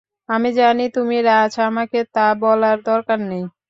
আমি 0.29 0.49
জানি 0.59 0.85
তুমি 0.95 1.17
রাজ, 1.21 1.53
আমাকে 1.69 1.99
তা 2.15 2.25
বলার 2.41 2.77
দরকার 2.89 3.19
নেই। 3.29 3.43